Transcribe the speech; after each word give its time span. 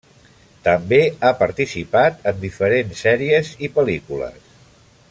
També 0.67 0.99
ha 1.27 1.31
participat 1.41 2.27
en 2.33 2.41
diferents 2.47 3.05
sèries 3.09 3.53
i 3.69 3.71
pel·lícules. 3.79 4.53